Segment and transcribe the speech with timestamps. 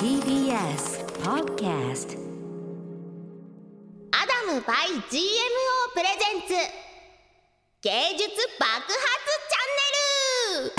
[0.00, 2.16] TBS Podcast
[4.12, 4.72] アダム by
[5.10, 5.20] GMO
[5.92, 6.54] プレゼンツ
[7.82, 8.94] 芸術爆発
[9.50, 9.60] チャ
[10.56, 10.72] ン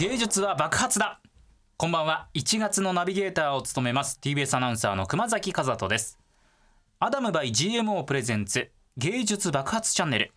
[0.00, 0.10] ネル。
[0.10, 1.20] 芸術は爆発だ。
[1.76, 2.26] こんばんは。
[2.34, 4.18] 1月のナビゲーターを務めます。
[4.20, 6.18] TBS アナウンサーの熊崎和人です。
[6.98, 10.32] アダム by GMO プレゼンツ芸術爆発チャンネル。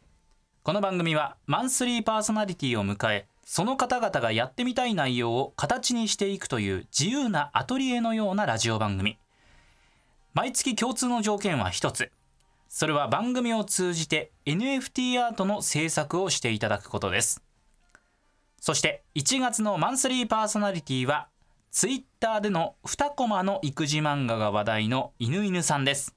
[0.62, 9.18] この番組はマンスリーパーソナリティを迎えその方々がやってみたい内容を形にしていくという自由なアトリエのようなラジオ番組。
[10.34, 12.12] 毎月共通の条件は一つ。
[12.70, 17.44] それは番組を通じて NFT アートの制作をしていただくことです。
[18.60, 21.28] そして1月のマンスリーパーソナリティは
[21.70, 26.16] ツイッターでの2コマの育児漫画が話題の犬犬さんです。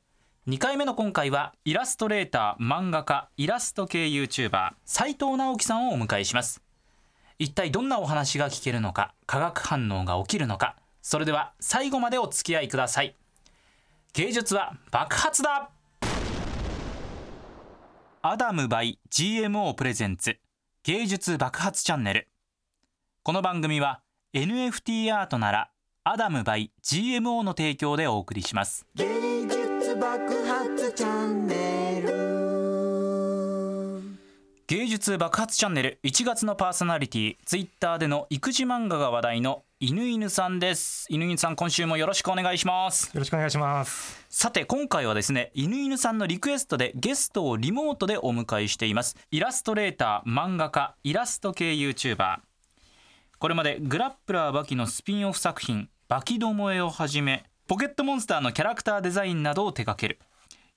[0.48, 6.66] 2回目の今回はイラストレーター漫画家イラスト系 YouTuber 斉藤直樹さんをお迎えします。
[7.38, 13.14] 一体どんなお話が聞けるのか化学反応が起きるのかそれでは最後までお付き合いください。
[14.12, 15.70] 芸術は爆発だ。
[18.22, 20.38] アダム by GMO プレゼンツ
[20.83, 22.28] 芸術爆発チャンネル。
[23.22, 24.00] この番組は
[24.34, 25.70] NFT アートなら
[26.02, 28.84] アダム by GMO の提供でお送りします。
[28.96, 32.36] 芸術爆発チャンネル。
[34.69, 41.06] 芸術爆発チャンネル1月のパーソナリティツイッターでの育児漫画が話題の犬犬さんです。
[41.08, 43.12] 犬犬さん今週もよろしくお願いします。
[43.14, 44.27] よろしくお願いします。
[44.28, 49.17] さて今回はですね犬犬さんのリクエストでゲストをリモートでお迎えしています。
[49.31, 52.39] イラストレーター漫画家イラスト系 YouTuber
[53.39, 60.19] これまでグラップラーバキのスピンオフ作品バキどもえをはじめポケットモンスターのキャラクターデザインなどを手掛ける。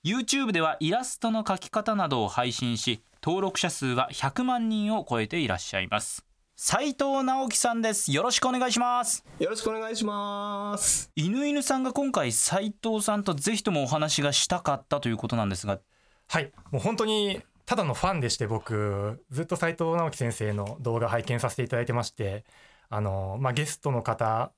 [0.04, 6.26] YouTube ではイラストの描き方などを配信し登録者数は100万人を超えていらっしゃいます。
[6.56, 8.14] 斉藤直樹さんです。
[8.14, 9.26] よろしくお願いします。
[9.40, 11.12] よろしくお願いします。
[11.18, 15.80] 犬犬さんが今回斉藤さんとぜひともお話がしたかったということなんですが。
[16.28, 22.46] はい、もう本当にただのファンでして僕ずっと斉藤直樹先生の動画拝見させていただいてまして
[22.90, 24.52] あの、まあ、ゲストの方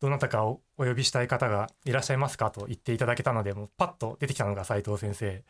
[0.00, 5.42] どなたかをお呼びしたい方がいらっしゃいますかと言っていただけたのでもうパッと出てきたのが斉藤先生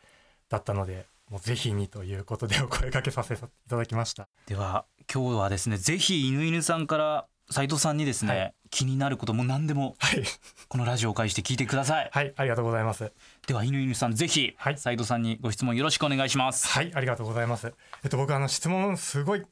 [0.49, 4.27] だったのでもうぜひにということでお声掛けさせていただきました。
[4.47, 10.23] では今日はですねぜひ犬犬さんから斉藤さんにですね、はい気になることも何でもはい、
[10.67, 13.11] このラジオを介して聞いてくださいはい、ありがとうございます。
[13.47, 17.73] では犬犬さんぜひはい斉藤さんにご質問よろしくお願いしますはい、ありがとうございます。
[18.03, 19.43] えっと、僕、あの質問すごい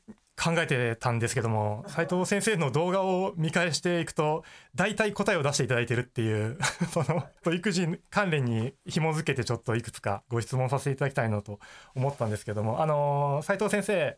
[0.42, 4.44] 考えてたんですけども、斉藤先生の動画を見返していくと、
[4.76, 6.60] 大体答えを出していただいてるっていう、
[6.94, 11.60] その、育児関連に紐づけてちょっといくつかご質問させていただきたいなと
[11.96, 14.16] 思ったんですけども、あの、斉藤先生、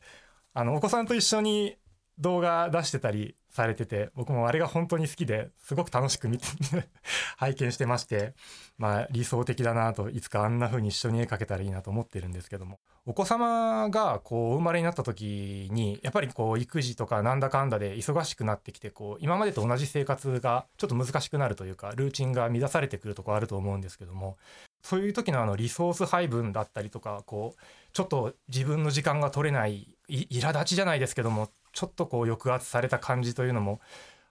[0.53, 1.78] あの、お子さんと一緒に
[2.18, 6.46] 動画出してたりされてて、僕もあれが本当に好きですごく楽しく見て、
[7.38, 8.34] 拝見してまして、
[8.78, 12.80] まあ理想的だなといつかあんな風に一緒に絵描けたらいいなと思ってるんですけども。
[13.06, 24.38] お子様がこう生まれになった時にやっぱりこう育児とかなんだかんだで忙しくなってきてこう今までと同じ生活がちょっと難しくなるというかルーチンが乱されてくるとこあると思うんですけども。
[24.81, 27.62] そういう時のあのリソース配分だったりとかこう
[27.92, 33.79] ちょっと自分の時間が取れないい苛立ちじゃないですけどもちょっとこう抑圧された感じというのも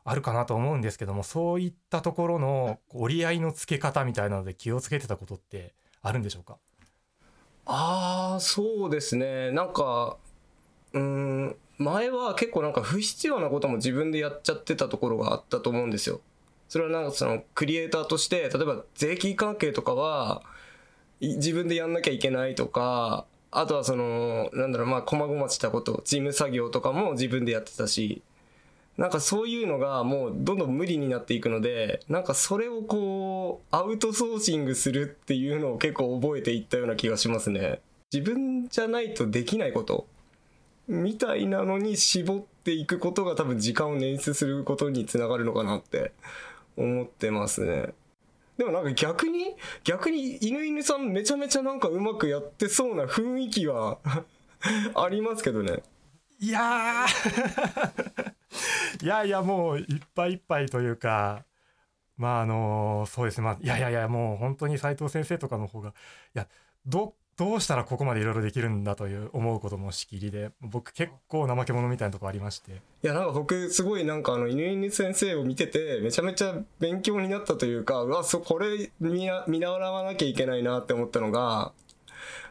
[0.05, 5.73] あるかなと思うんですけどもそういったところの折り合いのつけ方みたいなので気をつけてたことって
[6.03, 6.59] あるんでしょうか？
[7.65, 9.51] ああ、そうですね。
[9.51, 10.17] なんか、
[10.93, 16.21] うーん、前は結構なんか不必要なことも自分でやっちゃってたところがあったと思うんですよ。
[16.69, 20.43] それはなんかそのクリエイターとして、例えば税金関係とかは
[21.21, 28.23] い自分でやんなきゃいけないとか、あとはその、なんだろう、まあ、細々したこと、事務作業とかも自分でやってたし、
[28.99, 37.81] なんかそういうのがもうどんどん無理になっていくので、なんかそれをこう、アウトソーシングするっていうのを結構覚えていったような気がしますね。
[38.13, 40.07] 自分じゃないとできないこと
[40.89, 46.13] みたいなのに絞っていくことが多分時間を捻出することにつながるのかなって
[46.77, 47.93] 思ってますね。
[48.59, 53.99] でもなんか逆に、逆に犬犬さんめちゃめちゃなんかうまくやってそうな雰囲気は
[54.97, 55.85] ありますけどね。
[56.41, 57.07] いや
[59.03, 61.45] いやいやもういっぱいいっぱいというか
[62.17, 65.93] まああのそうですねまあいやいやいやもう本当に斉藤先生とかの方がい
[66.35, 66.49] や
[66.87, 72.73] どっどうしたらここまでいろいろできるんだという思うこともしきりで僕結構怠け者みたいなとこありまして。
[72.73, 81.73] いやなんか僕すごいなんかあの犬犬先生を見ててめちゃめちゃ勉強になったというかうわそこれ見な見習わなきゃいけないなって思ったのが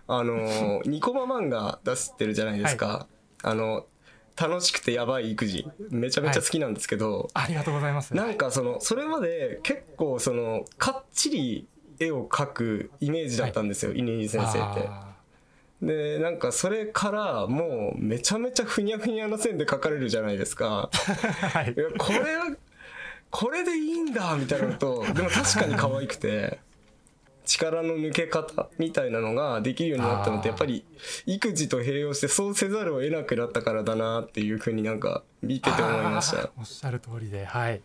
[0.07, 3.07] あのニコマ漫画出してるじゃないですか、
[3.43, 3.85] あの
[4.37, 5.67] 楽しくてやばい育児。
[5.89, 8.15] めちゃめちゃ好きなんですけど、ありがとうございます。
[8.15, 11.67] なんかそのそれまで結構そのかっちり
[11.99, 14.87] 絵を描くイメージだったんですよ、稲荷先生って。
[14.87, 15.07] あ
[15.81, 20.89] でなんかそれからもうめちゃめちゃふにゃふにゃな線で描かれるじゃないですか。
[20.91, 22.55] ーはいいやこれは
[23.29, 26.59] これでいいんだみたいなのと でも確かに可愛くて
[27.45, 30.83] 力の抜け方みたいなのができるようになったのってやっぱり
[31.27, 36.49] 育児と併用してそうせざるを得なくなったからだなっていうふうになんか見てて思いました。
[36.57, 37.81] おっしゃる通りではい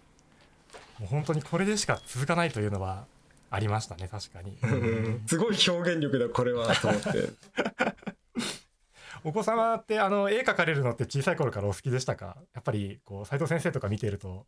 [0.98, 3.04] もう本当にこれでしか続かないというのは
[3.54, 4.56] ありましたね確かに。
[4.62, 4.66] う
[5.22, 7.08] んすごい表現力だこれはと思って。
[9.24, 12.36] お子様ってあの絵描かれるのって小さい頃からお好きでしたか？
[12.54, 14.46] やっぱりこう斉藤先生とか見てると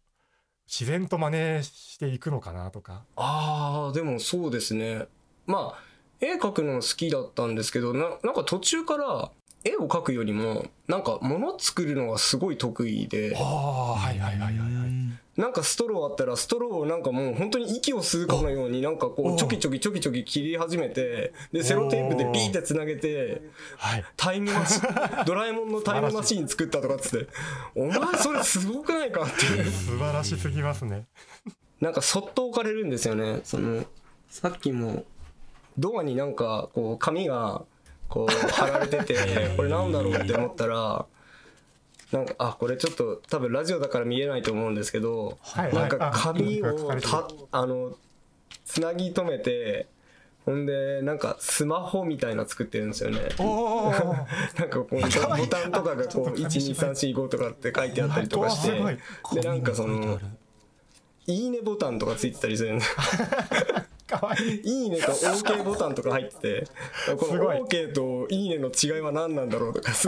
[0.66, 3.04] 自然と真似していくのかなとか。
[3.16, 5.06] ああでもそうですね。
[5.46, 5.82] まあ
[6.20, 9.30] 絵描くの好きだったんですけどななんか途中から
[9.64, 13.36] 絵を描くよりもなんか物作るのがすごい得意で。
[13.38, 14.83] ああはいはいはいはいはい
[15.36, 23.42] なんかストローあったらストローをなんかもう本当に息を吸うかのようになんかこおうちょきちょきちょきちょき切り始めてでセロテープでビーってつなげて
[23.76, 24.04] はい。
[24.16, 24.82] タイムマシン
[25.26, 27.28] ドラえもんのタイムマシン作ったとかっつって。
[27.74, 29.64] お前それすごくないかっていう。
[29.70, 31.06] 素晴らしすぎますね。
[31.80, 33.40] なんかそっと置かれるんですよね。
[33.42, 33.84] その
[34.28, 35.04] さっきも
[35.76, 37.64] ドアになんかこう紙が
[38.08, 39.16] こう貼られてて
[39.56, 41.06] これなんだろうって思ったら
[42.14, 45.74] なんかあこれちょっと多分ラジオだから見えないと思うんですけどはい。
[45.74, 46.08] なんかはい。
[46.10, 47.16] あ紙今書かれてる。
[47.16, 47.96] をたあの
[48.64, 49.88] つなぎ止めて
[50.44, 53.18] ほんでなんかスマホみたいな作ってるんですよね。
[53.40, 58.80] おお なんかこうボタンとかがこう12345とかって書いてあったりとかして
[59.34, 60.20] でなんかその
[61.26, 61.46] い。
[61.46, 62.84] いねボタンとかついてたりするんで
[64.06, 64.60] かわいい。
[64.62, 66.66] いいねと OK ボタンとか入ってて
[67.16, 70.06] この OK といいねの違いは何なんだろうとかす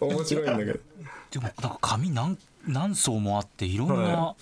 [0.00, 0.80] ごい面白いんだけど
[1.30, 2.36] でもなんか紙何
[2.66, 4.36] 何層もあっていろんなは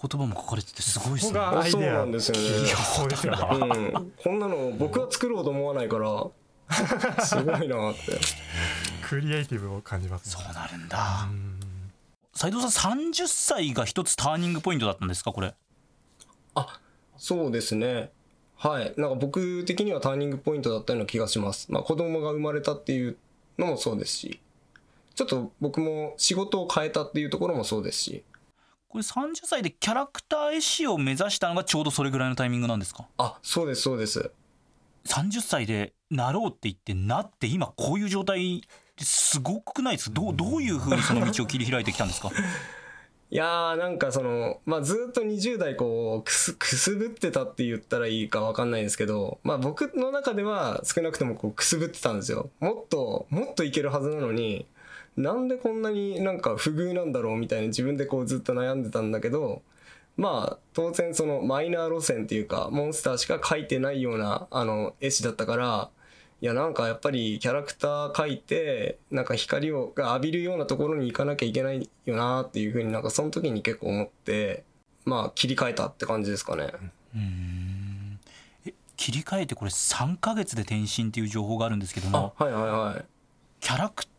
[0.00, 1.40] 言葉も書かれててすごいですね。
[1.40, 2.42] ここがアイそうデアなんですよね。
[2.42, 6.28] ねうん、こんなの僕は作ろうと思わないから
[7.24, 8.00] すごいなって。
[9.02, 10.44] クリエイティブを感じますね。
[10.44, 11.28] そうなるんだ。
[12.34, 15.54] 斉藤さん30歳が一つターニングポイントだったんですかこれ？
[16.54, 16.78] あ
[17.16, 18.12] そうですね。
[18.56, 18.94] はい。
[18.96, 21.72] なんか僕的にはターニングポイントだったような気がします。
[21.72, 23.16] まあ子供が生まれたっていう
[23.58, 24.40] のもそうですし
[25.18, 28.22] ちょっと僕も仕事を変えたっていうところもそうですし。
[28.88, 33.04] これ30歳でキャラクター絵師を目指したのがちょうどそれぐらいのタイミングなんですか？
[33.18, 34.30] あそうですそうです。
[35.06, 38.62] 30歳でなろうって言ってなって今こういう状態
[38.96, 40.14] すごくないですか？
[40.20, 42.30] どうどういうふうにその道を切り開いてきたんですか？
[43.30, 52.48] いやーなんかその、まあ、ずっと20代こうくすくすぶってたって言ったらいいかわかんないですけど、まあ、僕の中では少なくともこうくすぶってたんですよ。
[52.60, 54.64] もっともっといけるはずなのに
[55.18, 59.62] なんでこんなになんか不遇なんだろうみたいな自分でこうずっと悩んでたんだけど
[60.16, 65.90] まあ当然そのマイナー路線っていうかモンスターしか描いてないようなあの絵師だったから
[66.40, 74.62] いやなんかやっぱりキャラクター描いてなんか光をが浴びるようなところに行かなきゃいけないよなっていうふうになんかその時に結構思って
[75.04, 76.68] まあ切り替えたって感じですかね。
[78.64, 83.04] え切り替えてこれ3ヶ月で転身っていう情報があるんですけどあもはいはいはい。
[83.58, 84.17] キャラクター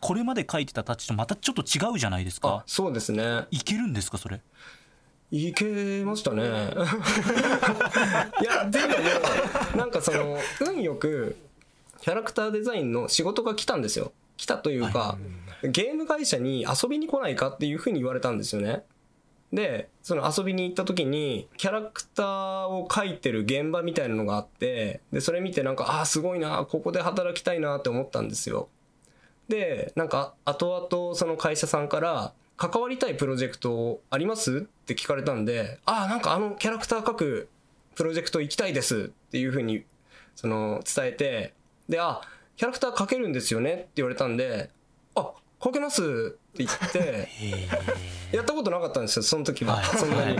[0.00, 3.46] これまで描いてたたちとまたちょっと違うじゃないですあかそうですね。
[3.50, 4.40] いけるんですかそれ？
[5.30, 6.42] いけましたね。
[8.40, 8.94] いやでもね
[9.76, 11.36] なんかその運よく
[12.00, 14.12] キャラクターデザインの仕事が来たんですよ。
[14.36, 15.16] 来たというか、
[15.62, 18.84] ゲーム会社に遊びに来ないかっていうふうに言われたんですよね。
[19.52, 28.68] でその遊びに行った時にキャラクターを描いてる現場みたいなのがあってでそれ見てなんかああすごいなここで働きたいなって思ったんですよ。
[29.48, 34.58] でなんか後々その会社さんから関わりたいプロジェクトあります？
[34.58, 37.48] って聞かれたんでああなんかあのキャラクター描く
[37.94, 39.84] プロジェクト行きたいですっていうふうに
[40.34, 41.54] その伝えて
[41.88, 42.20] であ
[42.56, 43.72] キャラクター描けるんですよね？
[43.72, 44.70] って言われたんで
[45.14, 47.28] あ描けますって言って
[48.32, 49.98] やったことなかったんですよその時ははい。
[49.98, 50.36] そんなに。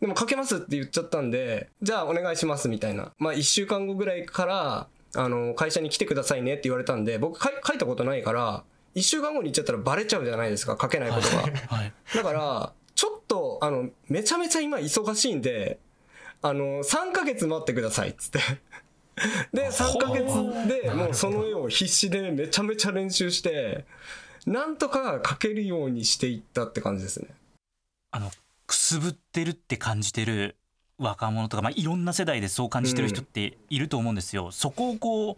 [0.00, 3.12] でも描けますって言っちゃったんでじゃあお願いしますみたいな。
[3.18, 11.42] まあ1週間後ぐらいからあの会社に来てくださいねって言われたんで僕書いたことないから1週間後に行っちゃったらバレちゃうじゃないですか書けないことが。
[11.76, 15.78] はいだからちょっとあのめちゃめちゃ今忙しいんで
[16.42, 18.38] あの3ヶ月待ってくださいっつって。
[19.52, 23.84] で3ヶ月でもうその絵を必死でめちゃめちゃ練習して
[24.44, 27.28] なんとか描けるようにしていったって感じですね。
[28.10, 28.30] あの
[28.66, 30.56] くすぶってるって感じてる
[30.98, 34.52] 若者とか、まあ、いろんな世代でそう感じてる人っていると思うんですよ。
[34.52, 35.36] そこをこう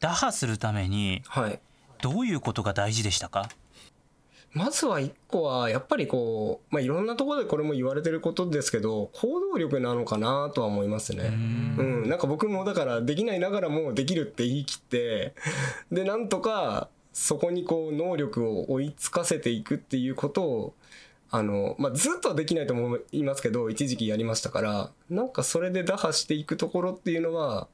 [0.00, 1.60] 打破するためにはい。
[2.00, 3.48] どういうことが大事でしたか？
[4.52, 11.24] まずは一個はやっぱりこう、まあ、いろんなところでこれも言われてることですけど行動力なのかなとは思いますね。
[11.24, 15.34] うん、なんか僕もだからできないながらもできるって言い切って
[15.90, 20.74] でなんとかそこにこう能力を追いつかせていくっていうことを
[21.30, 27.68] あの、まあ、ずっとはできないと思いますけど一時期やりましたからなんかそれで打破していくところっていうのは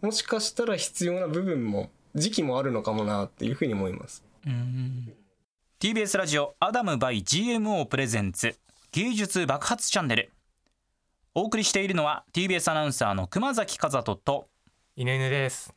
[0.00, 4.24] もしかしたら必要な部分も時期もあるのかもなっていうふうに思います。
[5.78, 8.56] TBS ラジオアダム by GMO プレゼンツ
[8.92, 10.32] 芸術爆発チャンネル。
[11.34, 14.48] お送りしているのは TBS アナウンサーの熊崎和人と
[14.96, 15.74] 犬犬です。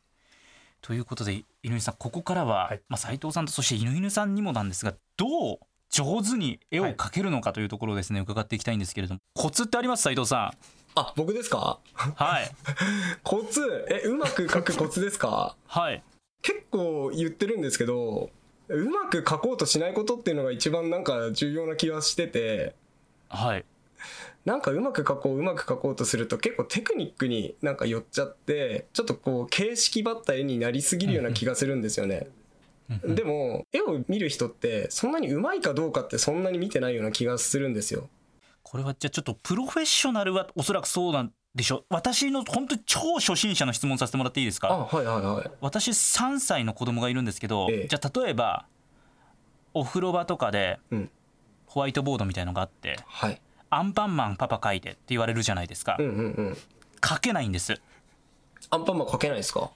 [0.80, 2.82] ということで犬犬さんここからは、はい。
[2.88, 5.58] まあ、斉藤さんとそして犬犬さんにもなんですがどう
[5.94, 9.20] 上手に絵を描けるのかというところをですね、伺っていきたいんですけれども。
[9.32, 10.52] コツってあります斉藤さ
[10.96, 11.78] あ僕ですか？
[12.08, 12.50] んはい。
[13.22, 13.86] コツ？
[13.88, 15.54] えうまく書くコツですか？
[15.68, 16.02] はい。
[16.42, 18.28] 結構言ってるんですけど
[18.68, 22.74] うまく書こうとしないことっていうのが一番なんか重要な気がしてて。
[23.28, 23.64] はい。
[24.44, 32.26] なんかうまく書こううまく書こうとすると結構テクニックになんか寄っちゃってちょっとこう形式ばった絵になりすぎるような気がするんですよね。
[32.88, 38.08] でも絵を見る人ってそんなにうまいかどうかってそんなに見てないような気がするんですよ。
[38.62, 45.50] これはじゃあちょっとプロフェッショナルはおそらくそうなんでしょう私の本当に超初心者の質問させてもらっていいですあかはいはいはい。
[45.60, 48.66] 私3歳の子供がいるんですけど、ええじゃあ例えば
[49.72, 51.10] お風呂場とかでうん
[51.66, 53.40] ホワイトボードみたいのがあってはい。
[53.70, 56.18] 「アンパンマンパパ書いて」って言われるじゃないですか、うんうんう
[56.50, 56.56] ん。
[57.06, 57.80] 書けないんです
[58.70, 59.70] アンパンマン書けないですか？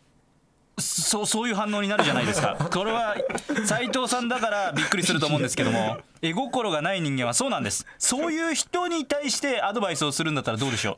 [0.80, 2.56] そうそういう反応になるじゃないですか。
[2.72, 3.16] これは
[3.66, 7.86] 斉藤さんだからびっくりすると思うんですけども絵心がない人間はそうなんです。
[7.98, 10.96] そういう人に対してアドバイスをするんだったらどうでしょ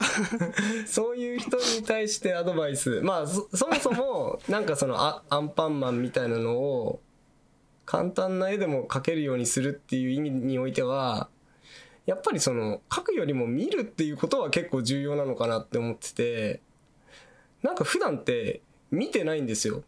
[0.84, 0.86] う？
[0.88, 3.00] そういう人に対してアドバイス。
[3.02, 7.00] まあそそもそもなんかそのあアンパンマンみたいなのを
[7.86, 11.28] 簡単な絵でも描けるようにするっていう意味においては
[12.06, 16.60] やっぱりその描くよりも見るっていうことは結構重要なのかなって思ってて
[17.62, 19.82] なんか普段って見てないんですよ。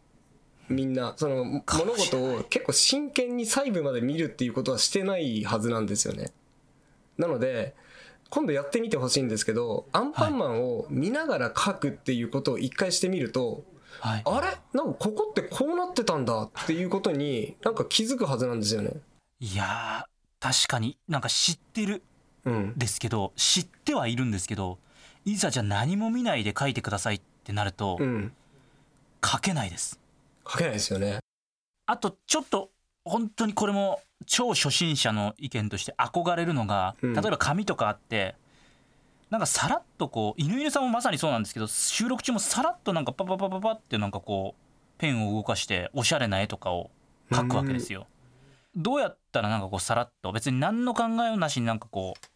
[0.69, 1.13] みんな。
[1.17, 1.63] その物
[1.95, 6.31] 事を結構真剣に細部まで見るっていうことはしてないはずなんですよね。
[7.17, 7.75] なので
[8.29, 13.63] 今度やってみてほしいんですけどアンパンマンを見ながら描くっていうことを一回してみると、
[13.99, 14.21] はい。
[14.25, 14.57] あれ？
[14.73, 18.93] なんかここってこうなってたんだっていうことになんか気づくはずなんですよね。
[19.39, 22.03] いやー確かになんか知ってる
[22.45, 24.77] うん、ですけど知ってはいるんですけど
[25.23, 28.33] いざじゃあ何も見ないで書いてくださいってなるとうん、
[29.23, 29.99] 書けないです
[30.45, 31.19] 描けないですよね。
[31.85, 32.69] あとちょっと
[33.05, 38.35] 本当にこれも超初心者の意見として憧れるのがうん例えば紙とかあって
[39.29, 44.61] なんかさらっとこう犬犬さんもまさにそうなんですけど収録中もさらっとなんかパパパパパってなんかこう
[44.99, 46.91] ペンを動かしておしゃれな絵とかを
[47.31, 48.07] 描くわけですよ。
[48.75, 52.27] どうやったらなんかこうさらっと別に何の考えもなしになんかこう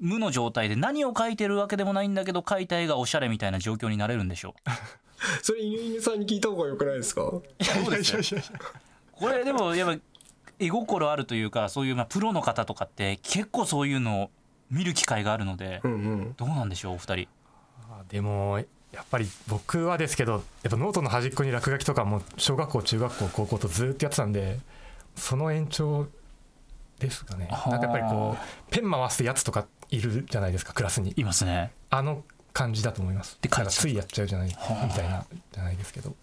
[0.00, 4.70] 無の状態で何を描いてるわけでもないんだけど描いた絵がおしゃれみたいな状況になれるんでしょう。
[5.42, 7.22] それ犬犬さんに聞いた方がよくないですか？
[7.22, 7.40] そ
[7.86, 8.40] うですよ。
[9.12, 10.00] これでもやっぱ
[10.60, 14.30] 絵心あるというかそういうまあプロの方とかって結構そういうのを
[14.70, 16.34] 見る機会があるのでうんうん。
[16.36, 17.28] どうなんでしょうお二人？
[17.90, 18.58] あでも
[18.92, 24.58] やっぱり僕はですけどやっぱノートの端っこに落書きとかも小学校中学校高校とずっとやってたんで
[25.16, 26.06] その延長
[26.98, 27.48] ですかね。
[27.50, 31.12] はあなんかやっぱりこうペン回すやつとかいるじゃないですかクラスに。
[31.16, 31.70] いますね。
[31.90, 32.24] あの
[32.58, 33.38] 感じだと思います。
[33.40, 34.94] でかついやっちゃうじゃないみはあ。
[34.94, 36.14] たいなじゃないですけど。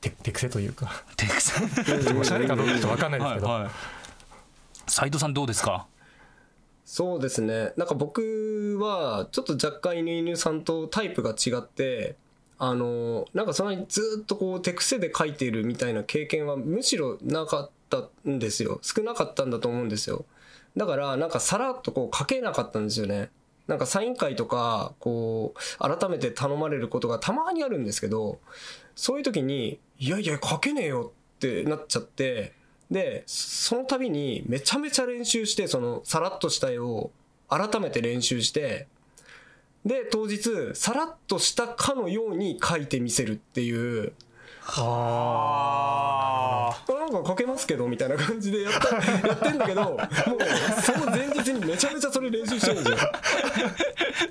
[0.00, 0.90] 手手癖というか。
[1.16, 3.62] テクさんおしゃれかどうかちょっと分かんないですけど、はい。
[3.64, 3.70] はい
[4.88, 5.86] 斉藤さんどうですか？
[6.84, 7.72] そうですね。
[7.76, 12.16] なんか僕はちょっと若干犬犬さんとタイプが違って
[12.58, 18.80] あのなんかそんなにずっとこう手癖で描いているみたいな経験はむしろなかったんですよ。
[18.82, 20.24] 少なかったんだと思うんですよ。
[20.76, 23.30] だからなんかさらっとこう書けなかったんですよね
[23.68, 28.38] なんかサイン会とかこう改めて頼まれることがたまにあるんですけど
[28.96, 32.52] そういう時にいやいや書けねえよってなっちゃって
[32.90, 37.10] でその度にめちゃめちゃ練習してそのさらっとした絵を
[37.48, 38.86] 改めて練習して
[39.84, 44.12] で当日さらっとしたかのように描いてみせるっていう
[44.66, 48.96] あなんか書けますけどみたいな感じでやった
[49.28, 52.98] やってんだけど もうその前日にめちゃめちゃそれ練習してるんですよ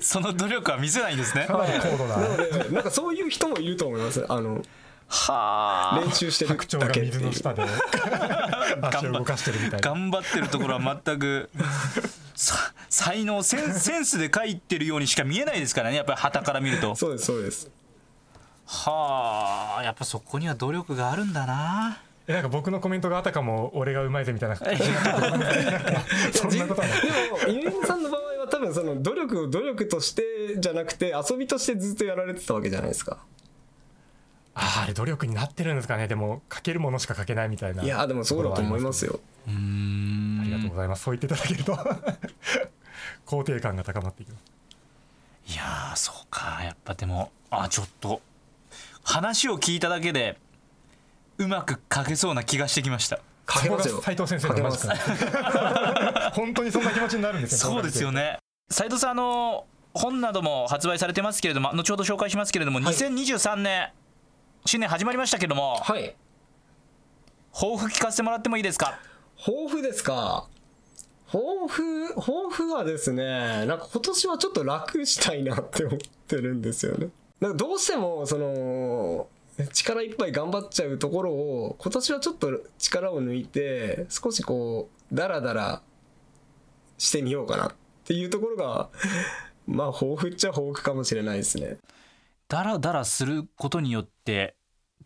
[0.00, 1.46] その努力は見せないんですね。
[1.48, 4.24] なり高度ななのでなんかそういう人もいると思います。
[4.28, 4.62] あの
[5.08, 6.00] はあ。
[6.02, 7.14] 練習してる白鳥がだけっていう。
[7.14, 7.62] 水の下で
[8.82, 9.90] 足を動かしてるみたいな。
[9.90, 11.50] 頑張ってるところは全く
[12.34, 15.96] さ才能センセンスで書いてるようにしか見えないですからね。
[15.96, 16.94] やっぱり旗から見ると。
[16.96, 17.70] そうですそうです
[18.74, 22.00] はあやっぱそこには努力があるんだな。
[22.26, 24.56] えなんか僕のコメントがあたかも俺がうまいぜみたいな。
[24.56, 27.00] そんなことはない。
[27.02, 33.18] でもゆめさんの場合は多分その努力を努力としてじゃなくて遊びとしてずっとやられてたわけじゃないですか。
[34.54, 36.08] あーあれ努力になってるんですかね。
[36.08, 37.82] でも書けるものしか書けないみたいな。
[37.82, 39.20] いやでもそうだと思いますよ。
[39.48, 40.40] うーん。
[40.42, 41.02] ありがとうございます。
[41.02, 41.74] そう言っていただけると。
[43.26, 46.60] 肯定感が高まっていきますいやーそうか。
[46.62, 48.20] やっぱでもあちょっと
[49.04, 50.38] 話を聞いただけで
[51.38, 53.20] うまく書けそうな気がしてきました。
[53.50, 54.00] 書けますよ。
[54.02, 58.38] 斉藤先生のマジック本当にそんな気持ちになるんですよ そうですよね。
[58.70, 62.94] 斉藤さんあの本なども発売されてますけれども後ほど紹介しますけれども、はい。
[62.94, 63.90] 2023年
[64.64, 66.14] 新年始まりましたけどもはい。
[67.52, 68.98] 抱負聞かせてもらってもいいですか？
[69.44, 70.46] 抱負ですか？
[71.30, 77.08] 抱負抱負はですねなんか今年はちょっと楽したいなって思ってるんですよね
[77.42, 79.26] なんかどうしてもその
[79.72, 85.82] 力いっぱい頑張っちゃうところを今年はちょっと力を抜いて少しこうダラダラ
[86.98, 88.88] してみようかなっていうところが
[89.66, 91.78] まあ抱負っちゃ抱負かもしれないですね。
[92.48, 94.54] ダラダラすることによって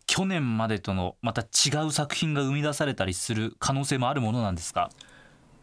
[0.05, 1.45] 去年までとのまた違
[1.87, 4.91] う作品が生み出されたりする可能性もあるものなんですか？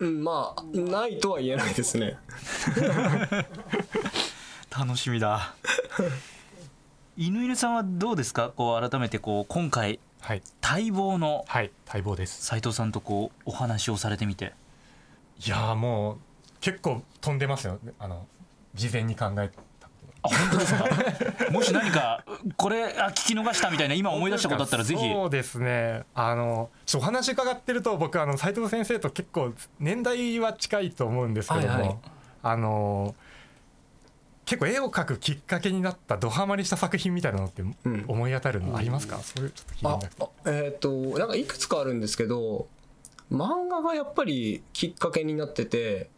[0.01, 2.19] うんまあないとは言えないですね。
[4.77, 5.55] 楽しみだ
[7.17, 8.51] 犬犬さんはどうですか？
[8.55, 10.43] こう改めてこう今回はい。
[10.63, 12.45] 待望のはい待望です。
[12.45, 14.53] 斉藤さんとこうお話をされてみて。
[15.45, 16.17] いやーもう
[16.61, 17.79] 結構飛んでますよ。
[17.99, 18.27] あの
[18.75, 19.51] 事前に考え
[20.23, 20.87] あ本当ですか？
[21.53, 22.25] もし何か
[22.57, 25.01] これあ聞き逃したみたいな今思い出したことあったらぜひ。
[25.13, 26.05] そうですね。
[26.15, 31.97] あのお話伺ってると僕あの斉藤先生と結構年代は近いと思うんですけども、はいはい。
[32.43, 33.15] あの
[34.45, 37.75] 結構絵を描くきっかけになったドハマりした作品みたいなのってん。
[38.09, 40.09] 思い当たるのありますか、そういうちょっと気になある。
[40.21, 42.69] あえっ、となんかいくつかあるんですけど
[43.33, 46.11] 漫画がやっぱりきっかけになってて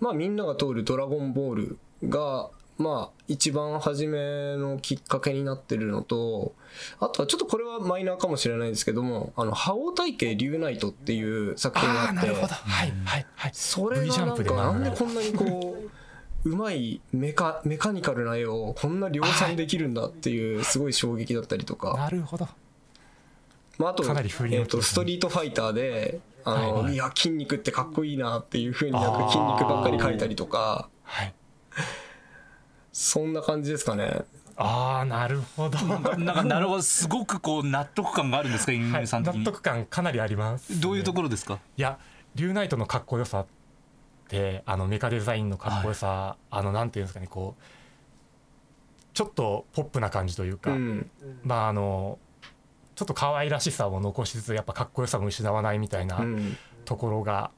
[0.00, 1.78] まあみんなが通る「ドラゴンボール」
[2.08, 6.54] がまあ一番初めのきっかけになってるのと
[7.00, 12.54] あとはちょっとこれはマイナーかもしれないですけども「あの覇王体系リュウナイト」っていう作品があってああなるほど。
[12.54, 13.50] はいはいはい。
[13.54, 16.03] それがなんかなんで学こんなにこう
[16.44, 21.94] うまいメカメカニカルな絵をこんな量産できるんだっていうすごい衝撃だったりとか。
[21.96, 22.46] なるほど。
[23.78, 26.94] まあ、あと,、かなり風鈴えー、とストリートファイターであの、はいはい。
[26.94, 30.88] いや筋肉ってかっこいいなっていうふうになんか筋肉ばっかり描いたりとか。
[31.02, 31.34] はい。
[32.92, 34.22] そんな感じですかね。
[34.56, 35.78] ああなるほど。
[36.18, 36.82] なんかなるほど。
[36.82, 41.58] すごくこう納得感があるんですか犬はい犬さん的に、納得感かなりあります、どういうところですか？
[41.76, 41.98] いや
[42.36, 43.46] リュウナイトのかっこよさ
[44.24, 47.62] ってあのメカデザインのかっこよさ、あのなんていうんですかねこう
[49.12, 51.10] ちょっとポップな感じというか、うん。
[51.44, 52.18] まああの
[52.96, 56.56] ちょっと可愛らしさを残しつつやっぱかっこよさも失わないみたいなうん。
[56.84, 57.50] ところが、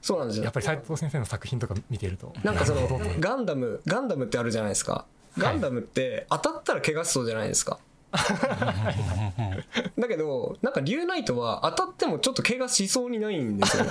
[0.00, 0.44] そうなんですよ。
[0.44, 2.88] やっぱり斉藤先生の作品とか見てるとなんかその
[3.20, 5.06] ガンダムガンダムってあるじゃないですか。
[5.36, 7.78] ガンダムって当たったら怪我しそうじゃないですか
[9.98, 13.84] だけどなんかリュウナイトは当たってもちょっと怪我しそうにないんですよ。
[13.84, 13.90] ね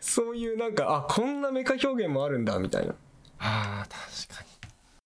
[0.00, 2.94] そういうなんかあこんなメカ表現もあるんだみたいな。
[3.38, 3.90] あー
[4.28, 4.46] 確かに。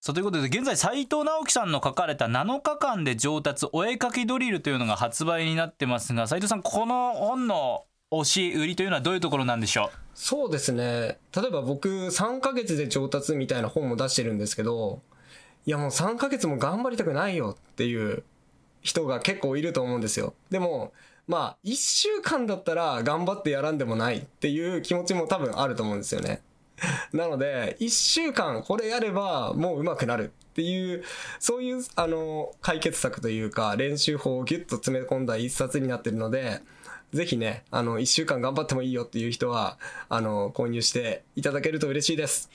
[0.00, 11.18] さあということで現在斉藤直樹さんの書かれた7日間で上達お絵かきドリルというのが発売になってますが斉藤さんこの本の推し売りというのはどういうところなんでしょそうですね。
[11.34, 15.00] 例えば僕3ヶ月で上達みたいな本も出してるんですけど
[15.66, 18.24] いやもう3ヶ月も頑張りたくないよっていう
[18.82, 20.34] 人が結構いると思うんですよ。
[20.50, 20.92] でも
[21.26, 26.42] まあ1週間だったら頑張ってやらんでもないっていう気持ちも多分あると思うんですよね。
[27.12, 31.04] なので1週間これやればもう上手くなるっていう
[31.38, 36.60] そういうあの解決策というか練習法をギュッと詰め込んだ一冊になってるので
[37.12, 42.50] ぜひねあの1週間頑張ってもいいよっていう人はあの購入していただけると嬉しいです。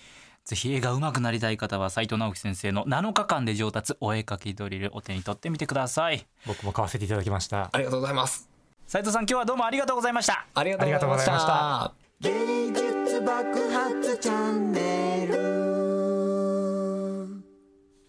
[0.46, 6.24] ぜひ絵が上手くなりたい方は斉藤直樹先生の7日間で上達お絵かきドリルお手に取ってみてください。
[6.46, 7.72] 僕も買わせていただきました。
[7.74, 8.48] ありがとうございます。
[8.86, 10.46] 斉藤さん今日はどうもありがとうございました。
[10.54, 11.94] ありがとうございました。
[12.20, 15.36] 芸術爆発チャンネル。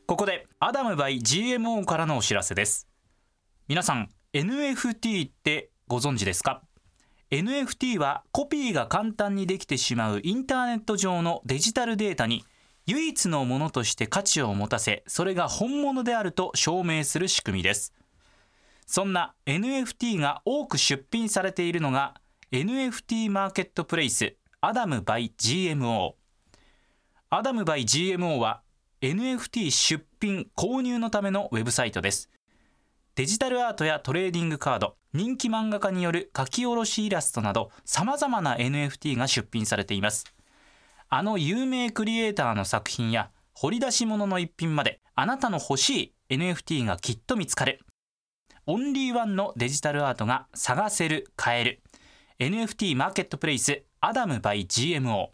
[0.06, 2.86] ここでアダム by GMO からのお知らせです。
[3.66, 6.60] 皆さん NFT ってご存知ですか？
[7.32, 12.44] NFT はコピーが簡単にできてしまうインターネット上のデジタルデータに
[12.86, 17.92] 唯一のものとして価値を持たせそれが本物であると証明する仕組みです。
[18.86, 22.14] そんな NFT が多く出品されているのが
[22.52, 26.12] NFT マーケットプレイスアダム by GMO
[27.30, 28.62] アダム by GMO は
[29.00, 32.30] NFT 出品購入のためのウェブサイトです。
[33.16, 40.26] デジタルアートやトレーディングカード人気漫画家による書き下ろしイラストなどさまざまな NFT が出品されています。
[41.08, 47.80] あの有名クリエイターの作品や掘り出し物の一品まであなたの欲しい NFT がきっと見つかる。
[48.66, 51.82] オンリーワンのデジタルアートが探せる買える。
[52.38, 55.28] NFT マーケットプレイスアダム by GMO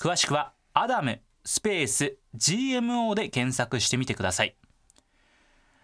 [0.00, 4.56] 詳しくはアダムスペース GMO で検索してみてください。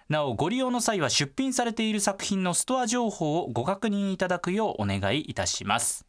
[0.08, 6.04] なおご利用の際は出品されている作品のストア情報をご確認いただくようお願いいたします。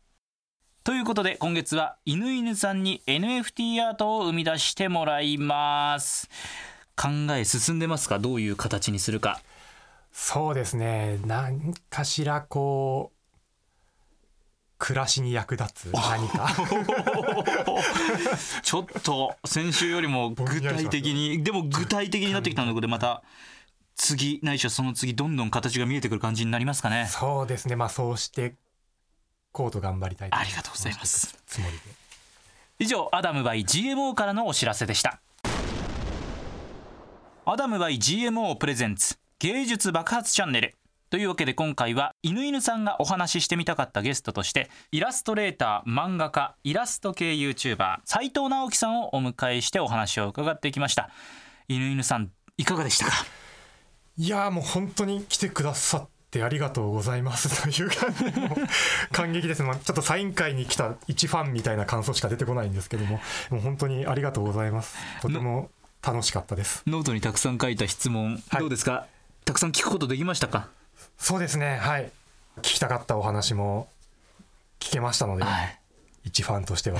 [0.84, 6.30] ということで今月は犬犬さんに NFT アートを生み出してもらいます。
[6.96, 8.20] 考え進んでますか？
[8.20, 9.42] どういう形にするか。
[10.12, 11.20] そうですね。
[11.26, 13.20] 何かしらこう
[14.78, 16.50] 暮らしに役立つ何か。
[18.62, 23.24] ちょっと先週よりも具体的にでも具体的になってきたのでまた
[23.96, 27.08] 次ないしはその次どんどん形が見えてくる感じになりますかね。
[27.10, 27.76] そうですね。
[27.76, 28.56] まあそうして
[29.52, 31.38] こうと頑張りたいありがとうございます。
[31.46, 31.80] つもりで。
[32.80, 35.22] 以上アダム by GMO からのお知らせでした。
[37.46, 40.76] アダム by GMO プレゼンツ芸術爆発チャンネル。
[41.10, 51.12] というわけで今回は犬犬さんがお話ししてみたかったゲストとしてイラストレーター漫画家イラスト系 YouTuber 斉藤直樹さんをお迎えしてお話を伺ってきました。
[51.68, 53.12] 犬犬さんいかがでしたか？
[54.18, 57.50] いやーもう本当に来てくださってありがとうございます。
[57.64, 58.56] という感じも
[59.12, 63.20] 感激です、まあ、ちょっとサイン会に来た一ファンみたいな感想しか出てこないんですけども。
[63.50, 64.96] もう本当にありがとうございます。
[65.22, 65.70] とても
[66.04, 66.84] 楽しかったです。
[66.86, 68.60] ノートにたくさん書いた質問、はい。
[68.60, 69.08] どうですか？
[69.46, 70.70] たくさん聞くことできましたか？
[71.18, 71.78] そうですね。
[71.78, 72.12] はい。
[72.58, 73.88] 聞きたかったお話も
[74.80, 75.80] 聞けましたので、はい。
[76.26, 77.00] 一ファンとしては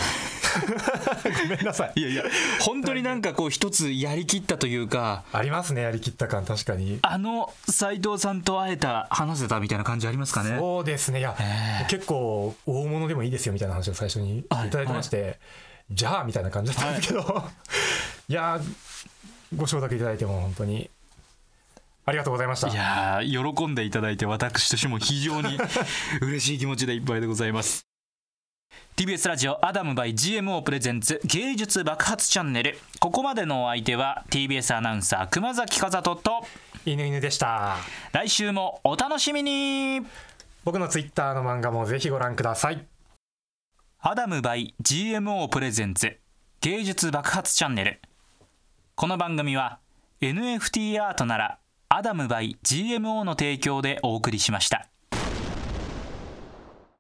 [1.42, 2.00] ごめんなさい。
[2.00, 2.24] いやいや
[2.62, 7.00] 本当になんかこう一つやりきったというかありますねやりきった感確かに。
[7.02, 10.58] あの斉藤さんと会えた話せたみたいな感じありますかね？
[10.58, 11.20] そうですね。
[11.20, 15.40] いやえ結構大物でもいいですよみたいな話を最初にいただいてまして、
[15.92, 17.44] じゃあみたいな感じだったんですけど、
[18.30, 18.62] い、 やー
[19.56, 20.90] ご承諾いただいても本当に
[22.06, 22.68] ありがとうございました。
[22.70, 25.58] いやー喜んでいただいて私としても非常に
[26.22, 27.86] 嬉しい気持ちでいっぱいでございます
[28.96, 32.78] TBS ラジオアダム by GMO プレゼンツ芸術爆発チャンネル。
[33.00, 36.46] ここまでのお相手は TBS アナウンサー熊崎和人と
[36.86, 37.78] 犬犬でした。
[38.12, 40.02] 来週もお楽しみに。
[40.64, 42.86] 僕のツイッターの漫画もぜひご覧ください。
[44.00, 46.18] アダム by GMO プレゼンツ
[46.62, 48.00] 芸術爆発チャンネル。
[48.96, 49.80] この番組は
[50.22, 51.60] NFT アートなら
[51.90, 54.88] アダム by GMO の提供でお送りしました